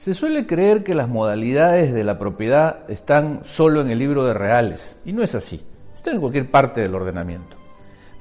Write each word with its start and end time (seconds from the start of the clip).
Se 0.00 0.14
suele 0.14 0.46
creer 0.46 0.82
que 0.82 0.94
las 0.94 1.10
modalidades 1.10 1.92
de 1.92 2.04
la 2.04 2.18
propiedad 2.18 2.90
están 2.90 3.40
solo 3.44 3.82
en 3.82 3.90
el 3.90 3.98
libro 3.98 4.24
de 4.24 4.32
reales, 4.32 4.98
y 5.04 5.12
no 5.12 5.22
es 5.22 5.34
así, 5.34 5.62
están 5.94 6.14
en 6.14 6.20
cualquier 6.20 6.50
parte 6.50 6.80
del 6.80 6.94
ordenamiento. 6.94 7.58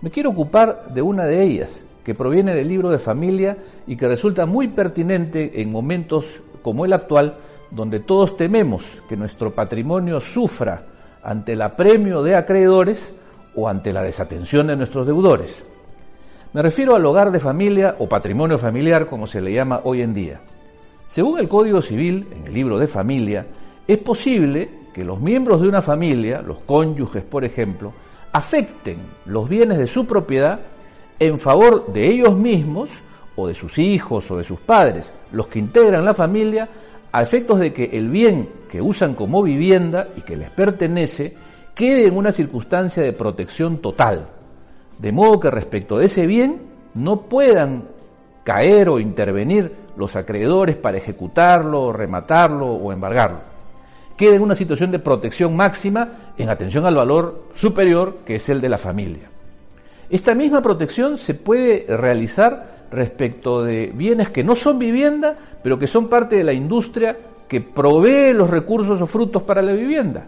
Me 0.01 0.09
quiero 0.09 0.31
ocupar 0.31 0.93
de 0.93 1.01
una 1.01 1.25
de 1.25 1.41
ellas, 1.41 1.85
que 2.03 2.13
proviene 2.13 2.53
del 2.53 2.67
libro 2.67 2.89
de 2.89 2.99
familia 2.99 3.55
y 3.87 3.95
que 3.95 4.09
resulta 4.09 4.45
muy 4.45 4.67
pertinente 4.67 5.61
en 5.61 5.71
momentos 5.71 6.25
como 6.61 6.83
el 6.83 6.91
actual, 6.91 7.37
donde 7.71 8.01
todos 8.01 8.35
tememos 8.35 8.83
que 9.07 9.15
nuestro 9.15 9.55
patrimonio 9.55 10.19
sufra 10.19 10.83
ante 11.23 11.53
el 11.53 11.61
apremio 11.61 12.21
de 12.23 12.35
acreedores 12.35 13.15
o 13.55 13.69
ante 13.69 13.93
la 13.93 14.03
desatención 14.03 14.67
de 14.67 14.75
nuestros 14.75 15.07
deudores. 15.07 15.65
Me 16.51 16.61
refiero 16.61 16.93
al 16.97 17.05
hogar 17.05 17.31
de 17.31 17.39
familia 17.39 17.95
o 17.99 18.09
patrimonio 18.09 18.57
familiar, 18.57 19.07
como 19.07 19.25
se 19.25 19.39
le 19.39 19.53
llama 19.53 19.79
hoy 19.85 20.01
en 20.01 20.13
día. 20.13 20.41
Según 21.09 21.39
el 21.39 21.47
Código 21.47 21.81
Civil, 21.81 22.27
en 22.31 22.45
el 22.45 22.53
libro 22.53 22.77
de 22.77 22.85
familia, 22.85 23.47
es 23.87 23.97
posible 23.97 24.69
que 24.93 25.03
los 25.03 25.19
miembros 25.19 25.59
de 25.59 25.67
una 25.67 25.81
familia, 25.81 26.43
los 26.43 26.59
cónyuges 26.59 27.23
por 27.23 27.43
ejemplo, 27.43 27.91
afecten 28.31 28.99
los 29.25 29.49
bienes 29.49 29.79
de 29.79 29.87
su 29.87 30.05
propiedad 30.05 30.59
en 31.17 31.39
favor 31.39 31.91
de 31.91 32.05
ellos 32.05 32.37
mismos 32.37 32.91
o 33.35 33.47
de 33.47 33.55
sus 33.55 33.79
hijos 33.79 34.29
o 34.29 34.37
de 34.37 34.43
sus 34.43 34.59
padres, 34.59 35.11
los 35.31 35.47
que 35.47 35.57
integran 35.57 36.05
la 36.05 36.13
familia, 36.13 36.69
a 37.11 37.23
efectos 37.23 37.59
de 37.59 37.73
que 37.73 37.85
el 37.85 38.07
bien 38.09 38.47
que 38.69 38.79
usan 38.79 39.15
como 39.15 39.41
vivienda 39.41 40.09
y 40.15 40.21
que 40.21 40.37
les 40.37 40.51
pertenece 40.51 41.35
quede 41.73 42.05
en 42.05 42.17
una 42.17 42.31
circunstancia 42.31 43.01
de 43.01 43.13
protección 43.13 43.79
total, 43.79 44.29
de 44.99 45.11
modo 45.11 45.39
que 45.39 45.49
respecto 45.49 45.97
de 45.97 46.05
ese 46.05 46.27
bien 46.27 46.61
no 46.93 47.21
puedan 47.21 47.97
caer 48.49 48.89
o 48.89 48.99
intervenir 48.99 49.71
los 49.95 50.15
acreedores 50.15 50.75
para 50.75 50.97
ejecutarlo, 50.97 51.93
rematarlo 51.93 52.65
o 52.65 52.91
embargarlo. 52.91 53.41
Queda 54.17 54.33
en 54.33 54.41
una 54.41 54.55
situación 54.55 54.89
de 54.89 54.97
protección 54.97 55.55
máxima 55.55 56.33
en 56.35 56.49
atención 56.49 56.83
al 56.87 56.95
valor 56.95 57.43
superior 57.53 58.21
que 58.25 58.37
es 58.37 58.49
el 58.49 58.59
de 58.59 58.69
la 58.69 58.79
familia. 58.79 59.29
Esta 60.09 60.33
misma 60.33 60.63
protección 60.63 61.19
se 61.19 61.35
puede 61.35 61.85
realizar 61.95 62.87
respecto 62.91 63.61
de 63.61 63.91
bienes 63.93 64.31
que 64.31 64.43
no 64.43 64.55
son 64.55 64.79
vivienda, 64.79 65.37
pero 65.61 65.77
que 65.77 65.85
son 65.85 66.09
parte 66.09 66.37
de 66.37 66.43
la 66.43 66.53
industria 66.53 67.15
que 67.47 67.61
provee 67.61 68.33
los 68.33 68.49
recursos 68.49 68.99
o 68.99 69.05
frutos 69.05 69.43
para 69.43 69.61
la 69.61 69.73
vivienda. 69.73 70.25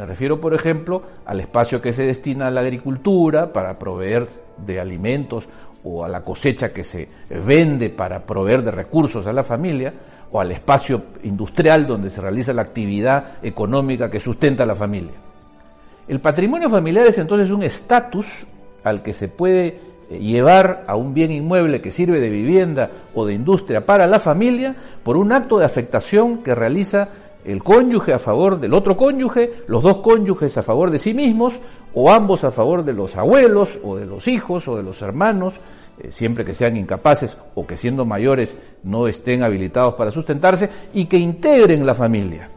Me 0.00 0.06
refiero, 0.06 0.40
por 0.40 0.54
ejemplo, 0.54 1.02
al 1.26 1.40
espacio 1.40 1.82
que 1.82 1.92
se 1.92 2.06
destina 2.06 2.46
a 2.46 2.50
la 2.50 2.62
agricultura 2.62 3.52
para 3.52 3.78
proveer 3.78 4.26
de 4.56 4.80
alimentos 4.80 5.46
o 5.84 6.02
a 6.02 6.08
la 6.08 6.22
cosecha 6.22 6.72
que 6.72 6.84
se 6.84 7.06
vende 7.28 7.90
para 7.90 8.24
proveer 8.24 8.62
de 8.62 8.70
recursos 8.70 9.26
a 9.26 9.32
la 9.34 9.44
familia, 9.44 9.92
o 10.32 10.40
al 10.40 10.52
espacio 10.52 11.02
industrial 11.24 11.86
donde 11.86 12.08
se 12.08 12.22
realiza 12.22 12.54
la 12.54 12.62
actividad 12.62 13.42
económica 13.42 14.10
que 14.10 14.20
sustenta 14.20 14.62
a 14.62 14.66
la 14.66 14.74
familia. 14.74 15.12
El 16.08 16.20
patrimonio 16.20 16.70
familiar 16.70 17.06
es 17.06 17.18
entonces 17.18 17.50
un 17.50 17.62
estatus 17.62 18.46
al 18.82 19.02
que 19.02 19.12
se 19.12 19.28
puede 19.28 19.80
eh, 20.08 20.18
llevar 20.18 20.84
a 20.86 20.96
un 20.96 21.12
bien 21.12 21.30
inmueble 21.30 21.82
que 21.82 21.90
sirve 21.90 22.20
de 22.20 22.30
vivienda 22.30 22.90
o 23.14 23.26
de 23.26 23.34
industria 23.34 23.84
para 23.84 24.06
la 24.06 24.18
familia 24.18 24.74
por 25.02 25.18
un 25.18 25.30
acto 25.30 25.58
de 25.58 25.66
afectación 25.66 26.42
que 26.42 26.54
realiza 26.54 27.10
el 27.44 27.62
cónyuge 27.62 28.12
a 28.12 28.18
favor 28.18 28.60
del 28.60 28.74
otro 28.74 28.96
cónyuge, 28.96 29.62
los 29.66 29.82
dos 29.82 29.98
cónyuges 29.98 30.56
a 30.58 30.62
favor 30.62 30.90
de 30.90 30.98
sí 30.98 31.14
mismos, 31.14 31.54
o 31.94 32.10
ambos 32.10 32.44
a 32.44 32.50
favor 32.50 32.84
de 32.84 32.92
los 32.92 33.16
abuelos, 33.16 33.78
o 33.82 33.96
de 33.96 34.06
los 34.06 34.28
hijos, 34.28 34.68
o 34.68 34.76
de 34.76 34.82
los 34.82 35.00
hermanos, 35.02 35.60
eh, 35.98 36.12
siempre 36.12 36.44
que 36.44 36.54
sean 36.54 36.76
incapaces 36.76 37.36
o 37.54 37.66
que 37.66 37.76
siendo 37.76 38.04
mayores 38.04 38.58
no 38.84 39.06
estén 39.06 39.42
habilitados 39.42 39.94
para 39.94 40.10
sustentarse, 40.10 40.70
y 40.94 41.06
que 41.06 41.18
integren 41.18 41.86
la 41.86 41.94
familia. 41.94 42.48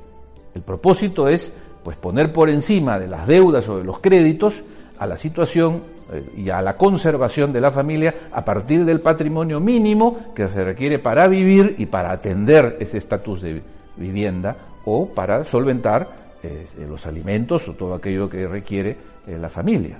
El 0.54 0.62
propósito 0.62 1.28
es 1.28 1.54
pues 1.84 1.98
poner 1.98 2.32
por 2.32 2.50
encima 2.50 3.00
de 3.00 3.08
las 3.08 3.28
deudas 3.28 3.68
o 3.68 3.78
de 3.78 3.84
los 3.84 4.00
créditos 4.00 4.64
a 5.00 5.08
la 5.08 5.16
situación 5.16 5.82
eh, 6.12 6.24
y 6.38 6.50
a 6.50 6.62
la 6.62 6.78
conservación 6.78 7.52
de 7.52 7.62
la 7.62 7.72
familia 7.72 8.14
a 8.32 8.46
partir 8.46 8.86
del 8.86 9.02
patrimonio 9.02 9.60
mínimo 9.60 10.34
que 10.34 10.48
se 10.48 10.64
requiere 10.64 11.00
para 11.00 11.28
vivir 11.28 11.76
y 11.78 11.88
para 11.88 12.12
atender 12.12 12.78
ese 12.80 13.00
estatus 13.00 13.42
de 13.42 13.62
vivienda 13.98 14.56
o 14.86 15.08
para 15.08 15.44
solventar 15.44 16.08
eh, 16.44 16.66
los 16.88 17.06
alimentos 17.06 17.68
o 17.68 17.74
todo 17.74 17.94
aquello 17.96 18.30
que 18.30 18.48
requiere 18.48 18.98
eh, 19.28 19.38
la 19.40 19.50
familia. 19.50 19.98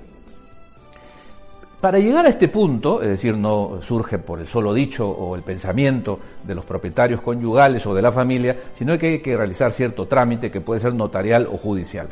Para 1.80 1.98
llegar 1.98 2.24
a 2.24 2.30
este 2.30 2.48
punto, 2.48 3.02
es 3.02 3.10
decir, 3.10 3.36
no 3.36 3.78
surge 3.82 4.18
por 4.18 4.40
el 4.40 4.48
solo 4.48 4.72
dicho 4.72 5.06
o 5.06 5.36
el 5.36 5.42
pensamiento 5.42 6.18
de 6.42 6.54
los 6.54 6.64
propietarios 6.64 7.20
conyugales 7.20 7.84
o 7.86 7.94
de 7.94 8.00
la 8.00 8.10
familia, 8.10 8.56
sino 8.74 8.96
que 8.98 9.06
hay 9.06 9.18
que 9.20 9.36
realizar 9.36 9.70
cierto 9.70 10.06
trámite 10.06 10.50
que 10.50 10.62
puede 10.62 10.80
ser 10.80 10.94
notarial 10.94 11.46
o 11.46 11.58
judicial. 11.58 12.08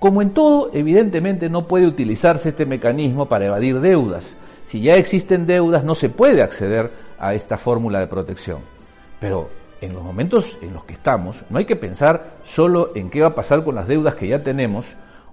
Como 0.00 0.20
en 0.20 0.30
todo, 0.30 0.70
evidentemente 0.72 1.48
no 1.48 1.66
puede 1.66 1.86
utilizarse 1.86 2.48
este 2.48 2.66
mecanismo 2.66 3.26
para 3.26 3.46
evadir 3.46 3.80
deudas. 3.80 4.36
Si 4.64 4.80
ya 4.80 4.96
existen 4.96 5.46
deudas, 5.46 5.84
no 5.84 5.94
se 5.94 6.08
puede 6.08 6.42
acceder 6.42 6.90
a 7.20 7.34
esta 7.34 7.56
fórmula 7.56 8.00
de 8.00 8.06
protección. 8.08 8.58
Pero 9.20 9.48
en 9.80 9.94
los 9.94 10.02
momentos 10.02 10.58
en 10.60 10.72
los 10.72 10.84
que 10.84 10.94
estamos, 10.94 11.44
no 11.50 11.58
hay 11.58 11.64
que 11.64 11.76
pensar 11.76 12.38
solo 12.42 12.92
en 12.94 13.10
qué 13.10 13.20
va 13.20 13.28
a 13.28 13.34
pasar 13.34 13.64
con 13.64 13.74
las 13.74 13.86
deudas 13.86 14.14
que 14.14 14.28
ya 14.28 14.42
tenemos 14.42 14.86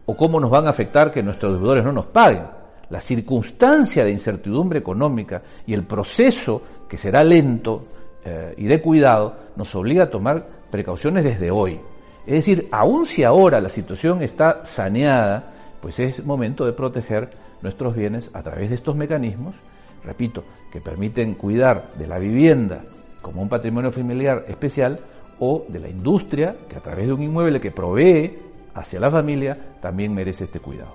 o 0.05 0.15
cómo 0.15 0.39
nos 0.39 0.51
van 0.51 0.67
a 0.67 0.69
afectar 0.69 1.11
que 1.11 1.23
nuestros 1.23 1.53
deudores 1.59 1.83
no 1.83 1.91
nos 1.91 2.05
paguen. 2.05 2.43
La 2.89 3.01
circunstancia 3.01 4.05
de 4.05 4.11
incertidumbre 4.11 4.79
económica 4.79 5.41
y 5.65 5.73
el 5.73 5.83
proceso 5.83 6.61
que 6.87 6.97
será 6.97 7.23
lento 7.23 7.85
eh, 8.23 8.53
y 8.57 8.65
de 8.65 8.81
cuidado 8.81 9.35
nos 9.55 9.73
obliga 9.73 10.03
a 10.03 10.09
tomar 10.09 10.45
precauciones 10.69 11.23
desde 11.23 11.49
hoy. 11.49 11.79
Es 12.27 12.33
decir, 12.33 12.67
aun 12.71 13.05
si 13.05 13.23
ahora 13.23 13.59
la 13.59 13.69
situación 13.69 14.21
está 14.21 14.63
saneada, 14.65 15.53
pues 15.81 15.99
es 15.99 16.23
momento 16.25 16.65
de 16.65 16.73
proteger 16.73 17.29
nuestros 17.61 17.95
bienes 17.95 18.29
a 18.33 18.43
través 18.43 18.69
de 18.69 18.75
estos 18.75 18.95
mecanismos, 18.95 19.55
repito, 20.03 20.43
que 20.71 20.81
permiten 20.81 21.35
cuidar 21.35 21.91
de 21.97 22.07
la 22.07 22.19
vivienda, 22.19 22.81
como 23.25 23.41
un 23.41 23.49
patrimonio 23.49 23.89
familiar 23.89 24.45
especial 24.47 24.99
o 25.39 25.65
de 25.67 25.79
la 25.79 25.89
industria 25.89 26.55
que 26.69 26.75
a 26.77 26.79
través 26.79 27.07
de 27.07 27.13
un 27.13 27.23
inmueble 27.23 27.59
que 27.59 27.71
provee 27.71 28.37
hacia 28.75 28.99
la 28.99 29.09
familia 29.09 29.57
también 29.81 30.13
merece 30.13 30.43
este 30.43 30.59
cuidado. 30.59 30.93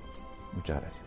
Muchas 0.52 0.80
gracias. 0.80 1.04